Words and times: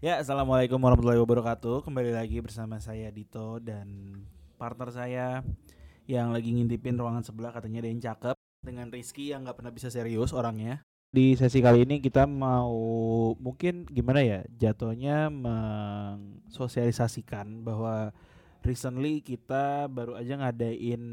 Ya, 0.00 0.16
assalamualaikum 0.16 0.80
warahmatullahi 0.80 1.20
wabarakatuh. 1.20 1.84
Kembali 1.84 2.16
lagi 2.16 2.40
bersama 2.40 2.80
saya 2.80 3.12
Dito 3.12 3.60
dan 3.60 4.16
partner 4.56 4.88
saya 4.88 5.44
yang 6.08 6.32
lagi 6.32 6.56
ngintipin 6.56 6.96
ruangan 6.96 7.20
sebelah 7.20 7.52
katanya 7.52 7.84
ada 7.84 7.92
yang 7.92 8.00
cakep 8.00 8.32
dengan 8.64 8.88
Rizky 8.88 9.28
yang 9.28 9.44
nggak 9.44 9.60
pernah 9.60 9.68
bisa 9.68 9.92
serius 9.92 10.32
orangnya. 10.32 10.80
Di 11.12 11.36
sesi 11.36 11.60
kali 11.60 11.84
ini 11.84 12.00
kita 12.00 12.24
mau 12.24 12.72
mungkin 13.36 13.84
gimana 13.92 14.24
ya 14.24 14.40
jatuhnya 14.56 15.28
mensosialisasikan 15.28 17.60
bahwa 17.60 18.16
recently 18.64 19.20
kita 19.20 19.84
baru 19.92 20.16
aja 20.16 20.40
ngadain 20.40 21.04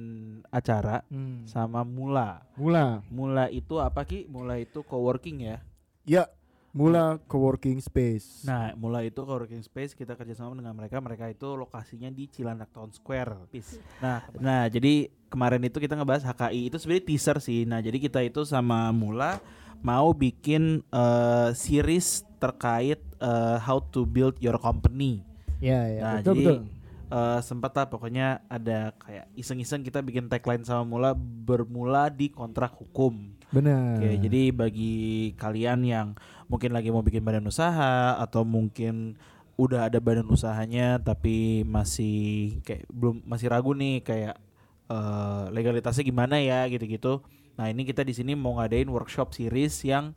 acara 0.48 1.04
Hmm. 1.12 1.44
sama 1.44 1.84
Mula. 1.84 2.48
Mula. 2.56 3.04
Mula 3.12 3.52
itu 3.52 3.84
apa 3.84 4.08
Ki? 4.08 4.32
Mula 4.32 4.64
itu 4.64 4.80
coworking 4.80 5.44
ya. 5.44 5.60
Ya, 6.08 6.32
Mula 6.78 7.18
Coworking 7.26 7.82
Space. 7.82 8.46
Nah, 8.46 8.78
mulai 8.78 9.10
itu 9.10 9.26
coworking 9.26 9.66
space 9.66 9.98
kita 9.98 10.14
kerjasama 10.14 10.54
dengan 10.54 10.78
mereka. 10.78 11.02
Mereka 11.02 11.34
itu 11.34 11.58
lokasinya 11.58 12.14
di 12.14 12.30
Cilandak 12.30 12.70
Town 12.70 12.94
Square. 12.94 13.50
Peace. 13.50 13.82
Nah, 13.98 14.22
nah 14.38 14.70
jadi 14.70 15.10
kemarin 15.34 15.66
itu 15.66 15.82
kita 15.82 15.98
ngebahas 15.98 16.22
HKI 16.30 16.70
itu 16.70 16.78
sebenarnya 16.78 17.06
teaser 17.10 17.38
sih. 17.42 17.66
Nah, 17.66 17.82
jadi 17.82 17.98
kita 17.98 18.22
itu 18.22 18.46
sama 18.46 18.94
Mula 18.94 19.42
mau 19.82 20.14
bikin 20.14 20.86
eh, 20.94 21.50
series 21.58 22.22
terkait 22.38 23.02
eh, 23.02 23.58
how 23.58 23.82
to 23.82 24.06
build 24.06 24.38
your 24.38 24.62
company. 24.62 25.26
ya, 25.58 25.82
ya, 25.90 26.02
Nah, 26.06 26.16
betul 26.22 26.30
jadi 26.30 26.46
betul. 26.46 26.58
Eh, 27.08 27.40
sempat 27.40 27.72
lah 27.72 27.88
pokoknya 27.88 28.44
ada 28.48 28.92
kayak 29.00 29.32
iseng-iseng 29.34 29.82
kita 29.82 30.00
bikin 30.00 30.28
tagline 30.28 30.62
sama 30.62 30.84
Mula 30.84 31.12
bermula 31.16 32.08
di 32.08 32.28
kontrak 32.28 32.76
hukum. 32.76 33.34
Benar. 33.48 33.98
Oke, 33.98 34.20
jadi 34.20 34.42
bagi 34.52 34.96
kalian 35.40 35.88
yang 35.88 36.08
mungkin 36.52 36.76
lagi 36.76 36.92
mau 36.92 37.00
bikin 37.00 37.24
badan 37.24 37.48
usaha 37.48 38.20
atau 38.20 38.44
mungkin 38.44 39.16
udah 39.56 39.90
ada 39.90 39.98
badan 39.98 40.28
usahanya 40.30 41.02
tapi 41.02 41.66
masih 41.66 42.60
kayak 42.62 42.86
belum 42.94 43.26
masih 43.26 43.48
ragu 43.50 43.72
nih 43.74 44.04
kayak 44.04 44.36
eh, 44.88 45.44
legalitasnya 45.50 46.04
gimana 46.04 46.38
ya 46.38 46.68
gitu-gitu. 46.68 47.24
Nah, 47.58 47.72
ini 47.72 47.82
kita 47.84 48.06
di 48.06 48.14
sini 48.14 48.38
mau 48.38 48.60
ngadain 48.60 48.86
workshop 48.86 49.34
series 49.34 49.82
yang 49.82 50.12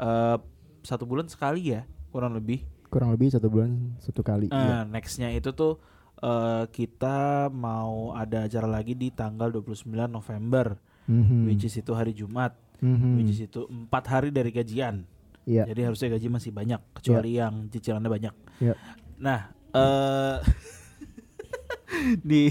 eh, 0.00 0.36
satu 0.80 1.04
bulan 1.04 1.28
sekali 1.28 1.76
ya, 1.76 1.84
kurang 2.08 2.32
lebih. 2.32 2.64
kurang 2.90 3.14
lebih 3.14 3.30
satu 3.30 3.46
bulan 3.46 3.94
satu 4.02 4.18
kali. 4.24 4.50
Nah, 4.50 4.82
Iya. 4.82 4.90
nextnya 4.90 5.30
itu 5.30 5.54
tuh 5.54 5.78
eh, 6.20 6.64
kita 6.68 7.18
mau 7.48 8.12
ada 8.12 8.44
acara 8.44 8.68
lagi 8.68 8.92
di 8.92 9.08
tanggal 9.08 9.48
29 9.50 9.88
November, 10.06 10.76
Mhm. 11.04 11.48
which 11.48 11.64
is 11.64 11.74
itu 11.74 11.92
hari 11.92 12.12
Jumat. 12.12 12.54
Mhm. 12.80 13.20
which 13.20 13.36
is 13.36 13.40
itu 13.44 13.68
empat 13.68 14.08
hari 14.08 14.32
dari 14.32 14.48
gajian. 14.48 15.04
Iya. 15.44 15.68
Jadi 15.68 15.80
harusnya 15.84 16.08
gaji 16.16 16.28
masih 16.28 16.48
banyak, 16.48 16.80
kecuali 16.96 17.36
yang 17.36 17.68
cicilannya 17.68 18.08
banyak. 18.08 18.34
Iya. 18.56 18.74
Nah, 19.18 19.40
eh 19.70 20.36
di 22.24 22.48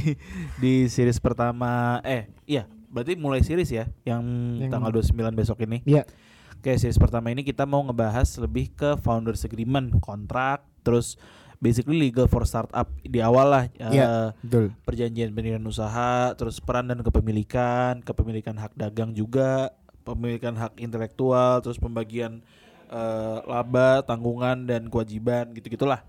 di 0.57 0.85
series 0.85 1.17
pertama, 1.17 1.97
eh 2.03 2.29
iya, 2.45 2.69
berarti 2.91 3.15
mulai 3.15 3.41
series 3.41 3.71
ya, 3.71 3.89
yang, 4.05 4.21
Yang- 4.59 4.69
tanggal 4.69 4.91
29 4.93 5.33
besok 5.33 5.57
ini. 5.63 5.81
Iya. 5.81 6.05
Oke, 6.53 6.75
series 6.75 6.99
pertama 6.99 7.31
ini 7.31 7.41
kita 7.41 7.63
mau 7.63 7.81
ngebahas 7.81 8.27
lebih 8.37 8.69
ke 8.75 8.99
founders 8.99 9.41
agreement, 9.41 9.95
kontrak, 9.97 10.61
terus 10.83 11.15
basically 11.59 11.99
legal 11.99 12.25
for 12.25 12.47
startup 12.47 12.87
di 13.03 13.19
awal 13.19 13.51
lah. 13.51 13.63
eh, 13.75 13.91
Iya. 13.91 14.31
Betul. 14.41 14.71
perjanjian 14.87 15.35
pendirian 15.35 15.63
usaha, 15.67 16.31
terus 16.39 16.63
peran 16.63 16.87
dan 16.87 17.03
kepemilikan, 17.03 17.99
kepemilikan 18.01 18.55
hak 18.55 18.73
dagang 18.79 19.11
juga, 19.11 19.75
pemilikan 20.07 20.55
hak 20.55 20.79
intelektual, 20.79 21.59
terus 21.59 21.77
pembagian 21.77 22.41
eh, 22.89 23.37
laba, 23.45 24.01
tanggungan 24.01 24.65
dan 24.65 24.89
kewajiban 24.89 25.53
gitu-gitulah. 25.53 26.01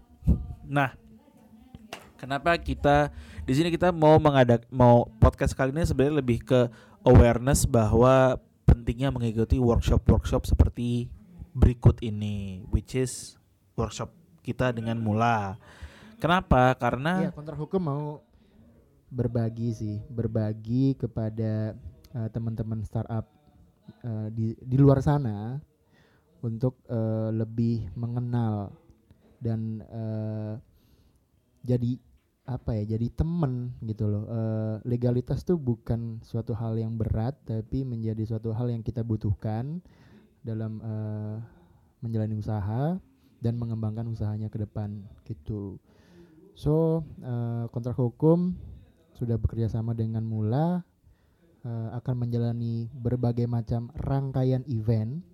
Nah, 0.65 0.97
kenapa 2.17 2.57
kita 2.57 3.13
di 3.45 3.53
sini 3.53 3.69
kita 3.69 3.93
mau 3.93 4.17
mengadak 4.17 4.65
mau 4.73 5.05
podcast 5.21 5.53
kali 5.53 5.75
ini 5.77 5.85
sebenarnya 5.85 6.25
lebih 6.25 6.41
ke 6.41 6.61
awareness 7.05 7.69
bahwa 7.69 8.39
pentingnya 8.65 9.11
mengikuti 9.11 9.59
workshop-workshop 9.59 10.47
seperti 10.47 11.11
berikut 11.53 11.99
ini, 12.01 12.63
which 12.71 12.95
is 12.95 13.37
workshop 13.75 14.15
kita 14.41 14.73
dengan 14.73 14.99
Mula. 15.01 15.57
Kenapa? 16.21 16.77
Karena 16.77 17.25
Iya, 17.25 17.31
kontrak 17.33 17.57
hukum 17.57 17.81
mau 17.81 18.05
berbagi 19.11 19.73
sih, 19.73 19.97
berbagi 20.13 20.95
kepada 20.95 21.75
eh, 22.15 22.29
teman-teman 22.31 22.85
startup 22.85 23.27
eh, 24.05 24.29
di 24.31 24.55
di 24.61 24.77
luar 24.77 25.01
sana 25.03 25.59
untuk 26.45 26.81
eh, 26.89 27.31
lebih 27.33 27.89
mengenal 27.97 28.73
dan 29.41 29.81
eh, 29.85 30.55
jadi 31.65 31.97
apa 32.51 32.75
ya 32.75 32.97
jadi 32.97 33.07
temen 33.15 33.79
gitu 33.85 34.11
loh 34.11 34.25
Eh, 34.27 34.77
legalitas 34.89 35.45
tuh 35.47 35.61
bukan 35.61 36.19
suatu 36.25 36.57
hal 36.57 36.75
yang 36.81 36.97
berat 36.99 37.37
tapi 37.47 37.85
menjadi 37.87 38.27
suatu 38.27 38.51
hal 38.51 38.73
yang 38.73 38.83
kita 38.83 39.05
butuhkan 39.07 39.79
dalam 40.43 40.81
eh, 40.81 41.37
menjalani 42.01 42.37
usaha 42.41 42.97
dan 43.41 43.57
mengembangkan 43.57 44.05
usahanya 44.09 44.53
ke 44.53 44.61
depan 44.61 45.01
gitu. 45.25 45.81
So 46.55 47.05
eh, 47.25 47.65
kontrak 47.73 47.97
hukum 47.97 48.53
sudah 49.17 49.41
bekerja 49.41 49.73
sama 49.73 49.97
dengan 49.97 50.25
Mula 50.25 50.85
eh, 51.65 51.89
akan 51.97 52.29
menjalani 52.29 52.89
berbagai 52.93 53.49
macam 53.49 53.89
rangkaian 53.97 54.65
event. 54.69 55.25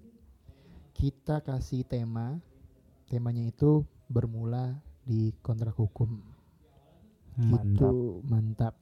Kita 0.96 1.44
kasih 1.44 1.84
tema 1.84 2.40
temanya 3.10 3.44
itu 3.46 3.84
bermula 4.08 4.78
di 5.04 5.34
kontrak 5.44 5.76
hukum. 5.76 6.22
Gitu 7.36 8.24
mantap. 8.24 8.72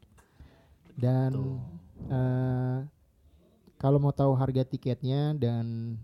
dan 0.95 1.35
Tuh. 1.35 1.59
eh, 2.07 2.79
kalau 3.83 3.99
mau 3.99 4.15
tahu 4.15 4.33
harga 4.39 4.63
tiketnya 4.63 5.35
dan 5.35 5.99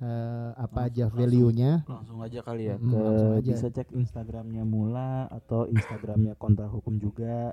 eh, 0.00 0.50
apa 0.56 0.88
aja 0.88 1.06
Langsung- 1.06 1.18
value-nya? 1.20 1.72
Langsung 1.84 2.18
aja 2.20 2.40
kali 2.40 2.62
ya. 2.66 2.76
Mm, 2.76 2.88
ke 2.88 2.96
langsung 2.98 3.32
aja. 3.34 3.44
bisa 3.46 3.66
cek 3.68 3.88
instagramnya 3.92 4.64
Mula 4.64 5.28
atau 5.28 5.64
instagramnya 5.66 6.34
kontrak 6.34 6.68
hukum 6.68 6.96
juga. 6.96 7.52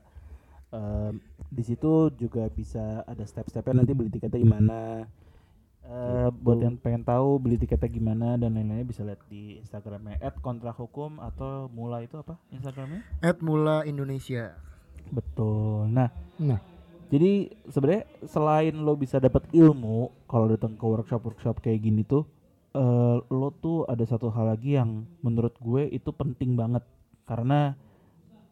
Em, 0.68 1.19
di 1.47 1.63
situ 1.63 2.12
juga 2.13 2.47
bisa 2.47 3.03
ada 3.03 3.24
step-stepnya. 3.24 3.72
Nanti 3.78 3.91
beli 3.91 4.07
tiketnya 4.09 4.40
gimana. 4.40 5.07
Eh, 5.84 6.28
buat 6.34 6.59
yang 6.59 6.75
pengen 6.75 7.00
tahu 7.02 7.40
beli 7.40 7.56
tiketnya 7.56 7.88
gimana 7.88 8.36
dan 8.36 8.52
lain-lainnya 8.52 8.84
bisa 8.84 9.07
lihat 9.07 9.24
di 9.25 9.56
instagramnya. 9.57 10.19
Kontrak 10.38 10.75
hukum 10.75 11.16
atau 11.18 11.72
Mula 11.72 12.03
itu 12.03 12.16
apa 12.16 12.36
instagramnya? 12.50 13.07
At 13.19 13.40
Mula 13.40 13.84
Indonesia. 13.84 14.59
Betul. 15.07 15.88
Nah 15.88 16.12
Nah. 16.36 16.59
jadi 17.07 17.47
sebenarnya 17.66 18.03
selain 18.28 18.75
lo 18.75 18.94
bisa 18.94 19.16
dapat 19.18 19.47
ilmu 19.50 20.12
kalau 20.28 20.52
datang 20.52 20.75
ke 20.75 20.84
workshop 20.84 21.24
workshop 21.24 21.56
kayak 21.57 21.80
gini 21.80 22.03
tuh 22.03 22.28
eh, 22.77 23.17
lo 23.33 23.49
tuh 23.57 23.89
ada 23.89 24.05
satu 24.05 24.29
hal 24.29 24.53
lagi 24.53 24.77
yang 24.77 25.09
menurut 25.25 25.57
gue 25.57 25.89
itu 25.89 26.13
penting 26.13 26.53
banget. 26.53 26.85
Karena 27.25 27.73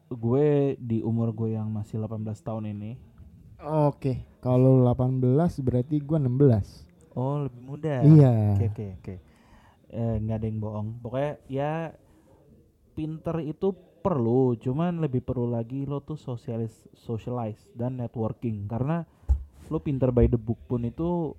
gue 0.10 0.76
di 0.82 1.06
umur 1.06 1.32
gue 1.32 1.54
yang 1.54 1.70
masih 1.70 2.02
18 2.02 2.26
tahun 2.46 2.74
ini 2.74 3.16
oke 3.66 4.38
kalau 4.46 4.86
18 4.86 5.18
berarti 5.66 5.98
gua 5.98 6.22
16 6.22 6.86
oh 7.16 7.48
lebih 7.48 7.62
muda. 7.64 8.04
Iya. 8.04 8.60
Oke 8.60 8.66
oke 8.70 8.86
oke. 9.00 9.16
Eh, 9.96 10.16
nggak 10.20 10.38
ada 10.44 10.46
yang 10.46 10.60
bohong. 10.60 10.88
Pokoknya 11.00 11.34
ya 11.48 11.72
pinter 12.94 13.40
itu 13.42 13.72
perlu 14.04 14.54
cuman 14.60 15.02
lebih 15.02 15.26
perlu 15.26 15.50
lagi 15.50 15.88
lo 15.90 16.04
tuh 16.04 16.20
sosialis 16.20 16.86
socialize 16.94 17.72
dan 17.74 17.98
networking. 17.98 18.68
Karena 18.68 19.08
lo 19.72 19.80
pinter 19.82 20.12
by 20.12 20.28
the 20.28 20.38
book 20.38 20.60
pun 20.68 20.86
itu 20.86 21.34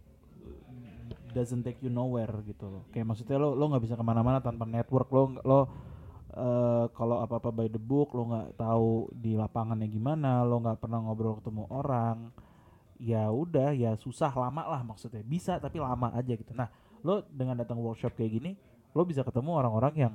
doesn't 1.36 1.60
take 1.60 1.84
you 1.84 1.92
nowhere 1.92 2.32
gitu 2.48 2.64
loh. 2.64 2.84
Kayak 2.88 3.12
maksudnya 3.12 3.36
lo 3.36 3.52
lo 3.52 3.68
nggak 3.68 3.84
bisa 3.84 3.94
ke 4.00 4.04
mana-mana 4.04 4.40
tanpa 4.40 4.64
network. 4.64 5.12
Lo 5.12 5.22
lo 5.44 5.60
eh, 6.32 6.84
kalau 6.96 7.20
apa-apa 7.20 7.52
by 7.52 7.68
the 7.68 7.80
book 7.80 8.16
lo 8.16 8.32
nggak 8.32 8.56
tahu 8.56 9.12
di 9.12 9.36
lapangannya 9.36 9.88
gimana 9.92 10.40
lo 10.48 10.64
nggak 10.64 10.80
pernah 10.80 11.04
ngobrol 11.04 11.36
ketemu 11.44 11.68
orang 11.68 12.32
ya 12.96 13.28
udah 13.28 13.76
ya 13.76 13.92
susah 14.00 14.32
lama 14.32 14.64
lah 14.64 14.80
maksudnya. 14.80 15.20
Bisa 15.20 15.60
tapi 15.60 15.76
lama 15.76 16.16
aja 16.16 16.32
gitu. 16.32 16.56
Nah 16.56 16.72
lo 17.04 17.20
dengan 17.28 17.60
datang 17.60 17.76
workshop 17.76 18.16
kayak 18.16 18.32
gini 18.40 18.52
lo 18.96 19.04
bisa 19.04 19.20
ketemu 19.20 19.60
orang-orang 19.60 19.94
yang 19.94 20.14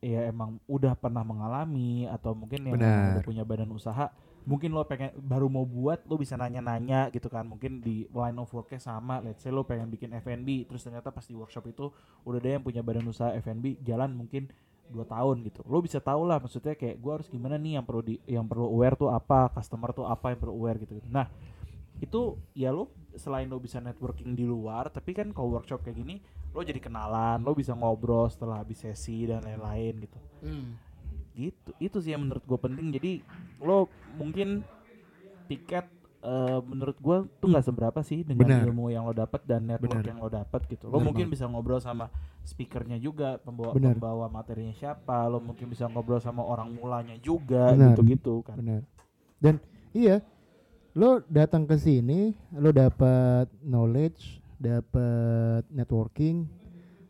ya 0.00 0.30
emang 0.32 0.56
udah 0.64 0.96
pernah 0.96 1.20
mengalami 1.20 2.08
atau 2.08 2.32
mungkin 2.32 2.72
yang 2.72 2.78
udah 2.80 3.20
punya 3.20 3.44
badan 3.44 3.68
usaha 3.68 4.08
mungkin 4.48 4.72
lo 4.72 4.84
pengen 4.88 5.12
baru 5.20 5.46
mau 5.52 5.68
buat 5.68 6.04
lo 6.08 6.16
bisa 6.16 6.36
nanya-nanya 6.36 7.12
gitu 7.12 7.28
kan. 7.28 7.44
Mungkin 7.44 7.84
di 7.84 8.08
line 8.08 8.38
of 8.40 8.48
worknya 8.52 8.80
sama 8.80 9.20
let's 9.20 9.44
say 9.44 9.52
lo 9.52 9.64
pengen 9.64 9.92
bikin 9.92 10.12
F&B 10.16 10.68
terus 10.68 10.84
ternyata 10.84 11.12
pas 11.12 11.24
di 11.24 11.36
workshop 11.36 11.64
itu 11.68 11.92
udah 12.24 12.38
ada 12.40 12.50
yang 12.58 12.64
punya 12.64 12.80
badan 12.80 13.04
usaha 13.08 13.32
F&B 13.36 13.80
jalan 13.84 14.12
mungkin 14.16 14.48
dua 14.90 15.06
tahun 15.06 15.46
gitu. 15.46 15.62
Lo 15.70 15.78
bisa 15.80 16.02
tahu 16.02 16.26
lah 16.26 16.42
maksudnya 16.42 16.74
kayak 16.74 16.98
gua 16.98 17.20
harus 17.20 17.30
gimana 17.30 17.54
nih 17.56 17.78
yang 17.78 17.84
perlu 17.86 18.02
di 18.02 18.18
yang 18.26 18.44
perlu 18.44 18.66
aware 18.66 18.98
tuh 18.98 19.08
apa 19.14 19.48
customer 19.54 19.94
tuh 19.94 20.04
apa 20.04 20.34
yang 20.34 20.38
perlu 20.42 20.54
aware 20.58 20.78
gitu, 20.82 20.98
-gitu. 20.98 21.08
nah 21.08 21.30
itu 22.00 22.40
ya 22.56 22.72
lo 22.72 22.90
selain 23.14 23.46
lo 23.46 23.60
bisa 23.60 23.76
networking 23.76 24.32
di 24.32 24.48
luar 24.48 24.88
tapi 24.88 25.12
kan 25.12 25.36
kalau 25.36 25.60
workshop 25.60 25.84
kayak 25.84 26.00
gini 26.00 26.16
lo 26.56 26.64
jadi 26.64 26.80
kenalan 26.80 27.44
lo 27.44 27.52
bisa 27.52 27.76
ngobrol 27.76 28.26
setelah 28.32 28.64
habis 28.64 28.80
sesi 28.82 29.28
dan 29.28 29.44
lain-lain 29.44 29.94
gitu. 30.08 30.18
Gitu 31.36 31.70
itu 31.78 31.96
sih 32.02 32.10
yang 32.16 32.26
menurut 32.26 32.42
gue 32.42 32.58
penting. 32.58 32.88
Jadi 32.90 33.12
lo 33.60 33.86
mungkin 34.16 34.64
tiket 35.46 35.86
eh, 36.20 36.60
menurut 36.62 36.96
gue 36.96 37.16
tuh 37.38 37.48
nggak 37.48 37.64
seberapa 37.64 38.00
sih 38.00 38.24
dengan 38.24 38.46
Benar. 38.48 38.66
ilmu 38.68 38.88
yang 38.88 39.04
lo 39.04 39.12
dapat 39.12 39.40
dan 39.44 39.64
network 39.66 40.00
Benar. 40.00 40.08
yang 40.08 40.18
lo 40.20 40.28
dapat 40.28 40.60
gitu 40.68 40.88
lo 40.88 40.98
Benar 40.98 41.06
mungkin 41.06 41.26
banget. 41.28 41.34
bisa 41.38 41.44
ngobrol 41.48 41.80
sama 41.80 42.06
speakernya 42.42 42.96
juga 42.96 43.36
pembawa 43.38 43.72
Benar. 43.76 43.96
pembawa 43.96 44.26
materinya 44.28 44.72
siapa 44.72 45.28
lo 45.28 45.40
mungkin 45.40 45.68
bisa 45.68 45.86
ngobrol 45.86 46.18
sama 46.18 46.40
orang 46.42 46.72
mulanya 46.72 47.16
juga 47.20 47.72
Benar. 47.72 47.92
gitu 47.96 48.02
gitu 48.08 48.34
kan 48.44 48.56
benar 48.56 48.82
dan 49.40 49.54
iya 49.92 50.20
lo 50.92 51.22
datang 51.30 51.64
ke 51.64 51.76
sini 51.78 52.34
lo 52.56 52.72
dapat 52.72 53.46
knowledge 53.62 54.40
dapat 54.60 55.64
networking 55.70 56.44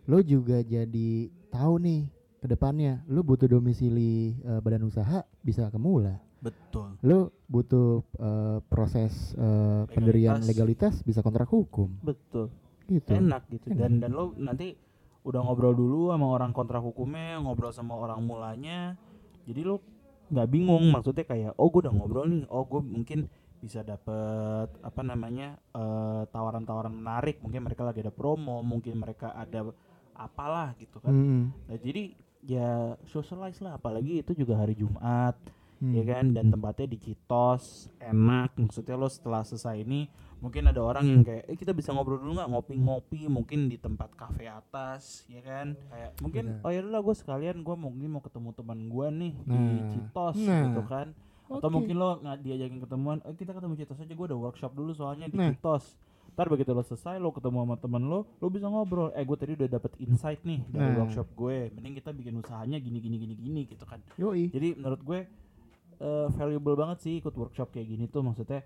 lo 0.06 0.23
juga 0.23 0.62
jadi 0.62 1.11
tahu 1.50 1.75
nih 1.82 2.02
ke 2.41 2.47
depannya 2.47 3.02
lo 3.06 3.20
butuh 3.20 3.47
domisili 3.47 4.38
eh, 4.41 4.61
badan 4.62 4.87
usaha 4.87 5.23
bisa 5.43 5.69
ke 5.69 5.76
Mula 5.76 6.17
betul. 6.40 6.96
Lo 7.04 7.32
butuh 7.46 8.04
eh, 8.19 8.58
proses 8.66 9.37
eh, 9.37 9.82
pendirian 9.92 10.40
legalitas 10.42 11.04
bisa 11.04 11.20
kontrak 11.20 11.48
hukum. 11.48 11.88
Betul. 12.02 12.50
Gitu. 12.88 13.10
Enak 13.12 13.46
gitu. 13.52 13.70
Enak. 13.70 13.78
dan 13.78 13.92
dan 14.02 14.10
lo 14.12 14.34
nanti 14.34 14.75
udah 15.20 15.40
ngobrol 15.44 15.76
dulu 15.76 16.10
sama 16.10 16.26
orang 16.32 16.50
kontrak 16.56 16.81
hukumnya 16.81 17.38
ngobrol 17.38 17.70
sama 17.70 17.94
orang 17.94 18.25
mulanya. 18.25 18.96
Jadi 19.44 19.60
lo 19.62 19.84
nggak 20.31 20.48
bingung 20.48 20.94
maksudnya 20.94 21.26
kayak 21.26 21.52
oh 21.58 21.69
gue 21.69 21.87
udah 21.87 21.94
ngobrol 21.94 22.26
nih. 22.26 22.44
Oh 22.48 22.64
gue 22.64 22.81
mungkin 22.81 23.28
bisa 23.60 23.84
dapet 23.84 24.72
apa 24.81 25.02
namanya 25.04 25.60
eh, 25.76 26.22
tawaran-tawaran 26.32 26.96
menarik. 26.96 27.38
Mungkin 27.44 27.62
mereka 27.69 27.84
lagi 27.84 28.00
ada 28.00 28.12
promo 28.14 28.64
mungkin 28.64 28.96
mereka 28.96 29.37
ada 29.37 29.70
apalah 30.16 30.76
gitu 30.76 31.00
kan. 31.00 31.12
Mm-mm. 31.12 31.42
Nah, 31.69 31.78
jadi 31.81 32.12
ya 32.44 32.96
socialize 33.08 33.60
lah. 33.60 33.76
Apalagi 33.76 34.20
itu 34.20 34.32
juga 34.37 34.56
hari 34.56 34.76
Jumat 34.76 35.37
Hmm. 35.81 35.97
ya 35.97 36.05
kan 36.05 36.31
dan 36.31 36.53
tempatnya 36.53 36.87
di 36.87 36.99
Citos 37.00 37.88
enak 37.99 38.53
maksudnya 38.55 38.94
lo 38.94 39.09
setelah 39.09 39.41
selesai 39.41 39.81
ini 39.81 40.12
mungkin 40.37 40.69
ada 40.69 40.77
orang 40.79 41.05
yang 41.05 41.23
kayak 41.23 41.44
eh 41.47 41.56
kita 41.56 41.73
bisa 41.73 41.88
ngobrol 41.91 42.17
dulu 42.17 42.37
nggak 42.37 42.49
ngopi-ngopi 42.49 43.25
mungkin 43.27 43.67
di 43.67 43.77
tempat 43.77 44.12
kafe 44.12 44.44
atas 44.44 45.25
ya 45.27 45.41
kan 45.41 45.73
kayak 45.88 46.11
mungkin 46.21 46.44
oh 46.61 46.69
ya 46.69 46.81
lah 46.81 47.00
gue 47.00 47.12
sekalian 47.12 47.61
gue 47.61 47.77
mungkin 47.77 48.09
mau 48.09 48.21
ketemu 48.21 48.53
teman 48.53 48.79
gue 48.87 49.06
nih 49.11 49.32
di 49.38 49.49
Nah, 49.50 49.88
Citos 49.91 50.37
nah. 50.38 50.62
gitu 50.69 50.82
kan 50.85 51.06
atau 51.49 51.67
Oke. 51.67 51.73
mungkin 51.73 51.97
lo 51.97 52.21
nggak 52.21 52.38
diajakin 52.41 52.79
ketemuan 52.79 53.19
eh 53.23 53.35
kita 53.35 53.50
ketemu 53.50 53.75
Citos 53.75 53.99
aja 53.99 54.12
gue 54.12 54.26
ada 54.26 54.37
workshop 54.37 54.73
dulu 54.73 54.93
soalnya 54.93 55.26
di 55.26 55.35
Nah. 55.35 55.49
Citos 55.50 55.97
ntar 56.31 56.47
begitu 56.47 56.71
lo 56.71 56.81
selesai 56.81 57.17
lo 57.17 57.33
ketemu 57.33 57.56
sama 57.59 57.76
temen 57.76 58.03
lo 58.05 58.29
lo 58.37 58.47
bisa 58.49 58.65
ngobrol 58.65 59.11
eh 59.12 59.25
gue 59.25 59.35
tadi 59.35 59.53
udah 59.56 59.69
dapet 59.71 59.93
insight 59.99 60.41
nih 60.43 60.61
dari 60.67 60.88
Nah. 60.91 61.00
workshop 61.00 61.29
gue 61.35 61.73
mending 61.73 61.97
kita 61.97 62.12
bikin 62.12 62.37
usahanya 62.37 62.76
gini 62.76 62.97
gini 62.97 63.17
gini 63.17 63.35
gini 63.35 63.61
gitu 63.65 63.83
kan 63.83 63.99
Yoi. 64.15 64.49
jadi 64.49 64.76
menurut 64.76 65.00
gue 65.00 65.21
eh, 66.00 66.26
valuable 66.31 66.75
banget 66.75 66.99
sih 67.00 67.14
ikut 67.17 67.32
workshop 67.32 67.70
kayak 67.70 67.87
gini 67.87 68.05
tuh 68.06 68.20
maksudnya 68.20 68.64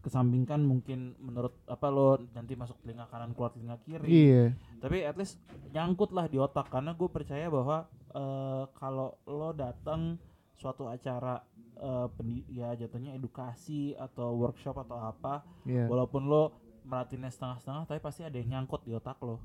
kesampingkan 0.00 0.64
mungkin 0.64 1.12
menurut 1.20 1.52
apa 1.66 1.86
lo 1.88 2.16
nanti 2.32 2.56
masuk 2.56 2.80
telinga 2.80 3.04
kanan 3.04 3.36
keluar 3.36 3.52
telinga 3.52 3.76
kiri 3.78 4.08
Iya. 4.08 4.44
tapi 4.80 5.04
at 5.04 5.12
least 5.14 5.36
nyangkut 5.68 6.08
lah 6.10 6.24
di 6.24 6.40
otak 6.40 6.72
karena 6.72 6.96
gue 6.96 7.04
percaya 7.06 7.46
bahwa 7.46 7.84
eh, 8.08 8.64
kalau 8.72 9.20
lo 9.26 9.52
datang 9.52 10.16
suatu 10.54 10.88
acara 10.88 11.44
eh, 11.76 12.08
pendi- 12.10 12.48
ya 12.48 12.72
jatuhnya 12.72 13.12
edukasi 13.12 13.92
atau 13.94 14.32
workshop 14.34 14.80
atau 14.80 14.96
apa 14.96 15.44
Iya. 15.62 15.84
walaupun 15.84 16.24
lo 16.24 16.56
merhatiinnya 16.80 17.28
setengah-setengah 17.28 17.84
tapi 17.84 18.00
pasti 18.00 18.24
ada 18.24 18.34
yang 18.34 18.56
nyangkut 18.56 18.80
di 18.82 18.96
otak 18.96 19.20
lo 19.20 19.36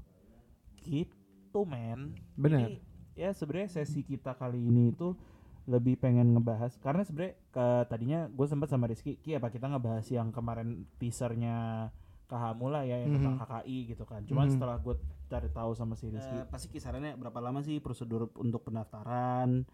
gitu 0.79 1.61
men 1.63 2.15
Benar. 2.33 2.63
Jadi, 2.63 2.75
ya 3.13 3.31
sebenarnya 3.31 3.69
sesi 3.73 4.01
kita 4.01 4.35
kali 4.35 4.59
ini 4.61 4.91
itu 4.91 5.15
lebih 5.65 5.97
pengen 5.97 6.31
ngebahas 6.31 6.77
karena 6.77 7.01
sebenarnya 7.01 7.35
ke 7.49 7.65
tadinya 7.89 8.19
gue 8.27 8.45
sempat 8.45 8.69
sama 8.69 8.85
Rizky 8.85 9.17
Ki 9.17 9.33
apa 9.33 9.49
kita 9.49 9.65
ngebahas 9.65 10.05
yang 10.07 10.29
kemarin 10.29 10.85
teasernya 10.97 11.89
Kahamula 12.25 12.81
ya 12.81 13.01
yang 13.01 13.17
tentang 13.17 13.37
Mhm. 13.37 13.41
KKI 13.43 13.77
gitu 13.87 14.03
kan 14.03 14.21
cuman 14.23 14.45
Mhm. 14.45 14.53
setelah 14.53 14.77
gue 14.77 14.95
cari 15.25 15.49
tahu 15.49 15.71
sama 15.73 15.93
si 15.93 16.09
Rizky 16.09 16.37
pasti 16.47 16.69
kisarannya 16.69 17.13
berapa 17.15 17.37
lama 17.39 17.61
sih 17.61 17.77
prosedur 17.77 18.29
untuk 18.35 18.61
pendaftaran 18.63 19.65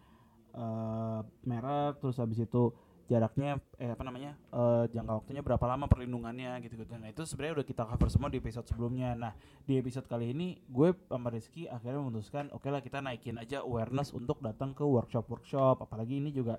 eh 0.52 1.20
merek 1.42 1.96
terus 1.98 2.16
habis 2.16 2.36
itu 2.38 2.72
jaraknya 3.12 3.60
eh 3.76 3.92
apa 3.92 4.00
namanya 4.08 4.32
eh 4.48 4.84
jangka 4.88 5.12
waktunya 5.20 5.44
berapa 5.44 5.64
lama 5.68 5.84
perlindungannya 5.84 6.64
gitu 6.64 6.80
gitu 6.80 6.96
nah 6.96 7.12
itu 7.12 7.28
sebenarnya 7.28 7.60
udah 7.60 7.66
kita 7.68 7.82
cover 7.84 8.08
semua 8.08 8.32
di 8.32 8.40
episode 8.40 8.64
sebelumnya. 8.64 9.12
Nah 9.12 9.32
di 9.68 9.76
episode 9.76 10.08
kali 10.08 10.32
ini 10.32 10.56
gue 10.64 10.96
sama 11.12 11.28
Rizky 11.28 11.68
akhirnya 11.68 12.00
memutuskan 12.00 12.48
oke 12.56 12.64
lah 12.72 12.80
kita 12.80 13.04
naikin 13.04 13.36
aja 13.36 13.60
awareness 13.60 14.16
untuk 14.16 14.40
datang 14.40 14.72
ke 14.72 14.80
workshop 14.80 15.28
workshop 15.28 15.84
apalagi 15.84 16.16
ini 16.16 16.32
juga 16.32 16.56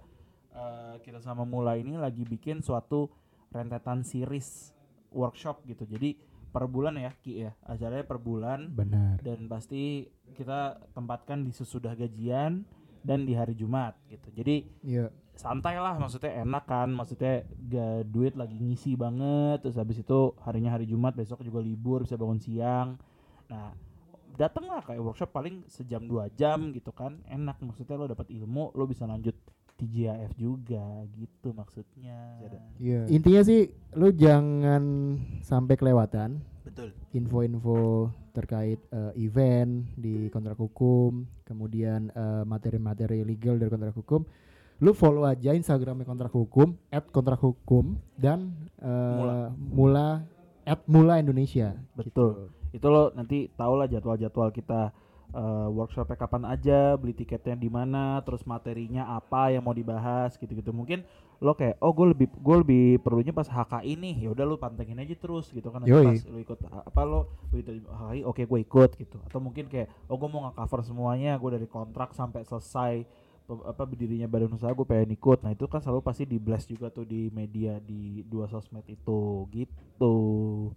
eh, 0.53 1.01
kita 1.01 1.17
sama 1.19 1.43
mulai 1.43 1.81
ini 1.81 1.97
lagi 1.97 2.21
bikin 2.21 2.61
suatu 2.61 3.09
rentetan 3.49 4.05
series 4.05 4.73
workshop 5.09 5.65
gitu. 5.65 5.85
Jadi 5.89 6.17
per 6.53 6.69
bulan 6.69 6.97
ya 7.01 7.13
Ki 7.17 7.49
ya. 7.49 7.51
Acaranya 7.65 8.05
per 8.05 8.21
bulan. 8.21 8.69
Benar. 8.69 9.17
dan 9.25 9.49
pasti 9.49 10.05
kita 10.33 10.81
tempatkan 10.93 11.45
di 11.45 11.51
sesudah 11.53 11.93
gajian 11.97 12.65
dan 13.05 13.25
di 13.25 13.33
hari 13.33 13.53
Jumat 13.53 13.97
gitu. 14.09 14.29
Jadi 14.33 14.65
Iya. 14.81 15.09
Santai 15.33 15.81
lah 15.81 15.97
maksudnya 15.97 16.45
enak 16.45 16.63
kan 16.69 16.89
maksudnya 16.93 17.41
gak 17.69 18.05
duit 18.13 18.33
lagi 18.37 18.53
ngisi 18.53 18.93
banget 18.93 19.65
terus 19.65 19.81
habis 19.81 19.97
itu 19.99 20.37
harinya 20.45 20.77
hari 20.77 20.85
Jumat 20.85 21.17
besok 21.17 21.41
juga 21.41 21.59
libur 21.59 22.05
bisa 22.05 22.15
bangun 22.15 22.39
siang. 22.39 23.01
Nah 23.49 23.73
datang 24.33 24.65
lah 24.69 24.81
kayak 24.81 25.01
workshop 25.01 25.29
paling 25.29 25.65
sejam 25.69 26.05
dua 26.05 26.29
jam 26.37 26.69
gitu 26.73 26.93
kan 26.93 27.17
enak. 27.25 27.57
Maksudnya 27.65 27.97
lo 27.97 28.05
dapat 28.05 28.29
ilmu 28.29 28.73
lo 28.77 28.85
bisa 28.85 29.09
lanjut 29.09 29.33
TJAF 29.77 30.37
juga 30.37 30.85
gitu 31.17 31.49
maksudnya. 31.51 32.37
Iya. 32.77 33.09
Intinya 33.09 33.41
sih 33.41 33.73
lu 33.97 34.13
jangan 34.13 34.83
sampai 35.41 35.75
kelewatan. 35.75 36.39
Betul. 36.63 36.95
Info-info 37.11 38.07
terkait 38.31 38.79
eh, 38.89 39.13
event 39.19 39.83
di 39.99 40.31
kontrak 40.31 40.55
hukum, 40.57 41.27
kemudian 41.43 42.09
eh, 42.13 42.43
materi-materi 42.47 43.25
legal 43.25 43.59
dari 43.59 43.69
kontrak 43.69 43.97
hukum. 43.97 44.23
Lu 44.83 44.91
follow 44.91 45.23
aja 45.23 45.55
Instagramnya 45.55 46.03
kontrak 46.03 46.35
hukum 46.35 46.75
@kontrak 47.15 47.39
hukum 47.39 47.95
dan 48.19 48.51
eh, 48.83 49.15
Mula. 49.15 49.39
mula 49.55 50.07
at 50.67 50.83
mula 50.91 51.23
Indonesia. 51.23 51.71
Betul. 51.95 52.51
itu 52.73 52.89
lo 52.89 53.13
nanti 53.13 53.53
tau 53.53 53.77
lah 53.77 53.85
jadwal-jadwal 53.85 54.49
kita 54.49 54.89
eh, 55.29 55.67
workshopnya 55.69 56.17
kapan 56.17 56.43
aja 56.49 56.97
beli 56.97 57.13
tiketnya 57.13 57.53
di 57.53 57.69
mana 57.69 58.17
terus 58.25 58.43
materinya 58.49 59.13
apa 59.13 59.53
yang 59.53 59.61
mau 59.61 59.77
dibahas 59.77 60.33
gitu-gitu 60.41 60.73
mungkin 60.73 61.05
lo 61.37 61.53
kayak 61.53 61.77
oh 61.85 61.93
gue 61.93 62.17
lebih 62.17 62.27
gue 62.33 62.55
lebih 62.65 62.85
perlunya 63.03 63.29
pas 63.29 63.45
HKI 63.45 63.93
nih 63.93 64.15
ya 64.25 64.29
udah 64.33 64.45
lo 64.47 64.55
pantengin 64.57 64.97
aja 64.97 65.13
terus 65.13 65.53
gitu 65.53 65.69
kan 65.69 65.85
nanti 65.85 65.93
Yoi. 65.93 66.17
pas 66.17 66.23
lo 66.33 66.37
ikut 66.41 66.59
apa 66.65 67.01
lo 67.05 67.19
begitu 67.53 67.77
HKI 67.83 68.21
oke 68.25 68.41
gue 68.41 68.59
ikut 68.65 68.89
gitu 68.97 69.17
atau 69.21 69.39
mungkin 69.43 69.69
kayak 69.69 69.91
oh 70.09 70.17
gue 70.17 70.29
mau 70.31 70.49
nggak 70.49 70.57
cover 70.65 70.81
semuanya 70.81 71.37
gue 71.37 71.49
dari 71.61 71.67
kontrak 71.69 72.15
sampai 72.17 72.41
selesai 72.41 73.05
apa 73.43 73.83
berdirinya 73.83 74.23
badan 74.23 74.55
usaha 74.55 74.71
gue 74.71 74.87
pengen 74.87 75.19
ikut 75.19 75.43
nah 75.43 75.51
itu 75.51 75.67
kan 75.67 75.83
selalu 75.83 75.99
pasti 75.99 76.23
di 76.23 76.39
blast 76.39 76.71
juga 76.71 76.87
tuh 76.87 77.03
di 77.03 77.27
media 77.27 77.75
di 77.83 78.23
dua 78.23 78.47
sosmed 78.47 78.87
itu 78.87 79.43
gitu 79.51 80.15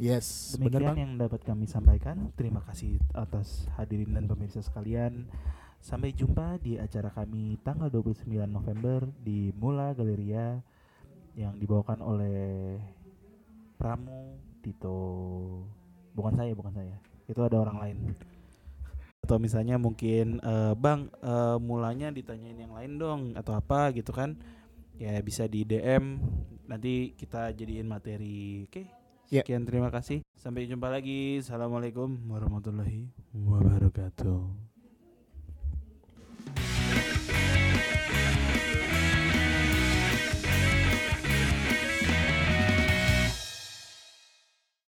Yes, 0.03 0.55
Demikian 0.59 0.93
Bang. 0.93 0.99
yang 0.99 1.13
dapat 1.17 1.41
kami 1.43 1.65
sampaikan. 1.67 2.31
Terima 2.37 2.61
kasih 2.63 3.01
atas 3.11 3.67
hadirin 3.75 4.13
dan 4.13 4.29
pemirsa 4.29 4.61
sekalian. 4.61 5.27
Sampai 5.81 6.13
jumpa 6.13 6.59
di 6.61 6.77
acara 6.77 7.09
kami 7.15 7.57
tanggal 7.63 7.89
29 7.89 8.27
November 8.45 9.07
di 9.23 9.55
Mula 9.57 9.95
Galeria 9.95 10.59
yang 11.35 11.57
dibawakan 11.57 12.03
oleh 12.03 12.77
Pramu 13.79 14.37
Tito. 14.61 14.99
Bukan 16.13 16.35
saya, 16.35 16.53
bukan 16.53 16.75
saya. 16.75 16.97
Itu 17.29 17.41
ada 17.45 17.57
orang 17.61 17.79
lain. 17.81 17.99
Atau 19.27 19.43
misalnya 19.43 19.75
mungkin 19.75 20.39
eh, 20.39 20.73
Bang 20.79 21.11
eh, 21.19 21.59
mulanya 21.59 22.15
ditanyain 22.15 22.55
yang 22.55 22.71
lain 22.71 22.93
dong 22.95 23.21
atau 23.35 23.59
apa 23.59 23.91
gitu 23.91 24.15
kan. 24.15 24.39
Ya 24.97 25.19
bisa 25.19 25.51
di 25.51 25.67
DM 25.67 26.23
nanti 26.71 27.19
kita 27.19 27.51
jadiin 27.51 27.91
materi. 27.91 28.71
Oke. 28.71 28.87
Ya. 29.27 29.43
Sekian 29.43 29.67
terima 29.67 29.91
kasih. 29.91 30.23
Sampai 30.39 30.71
jumpa 30.71 30.87
lagi. 30.87 31.43
Assalamualaikum 31.43 32.31
warahmatullahi 32.31 33.11
wabarakatuh. 33.35 34.76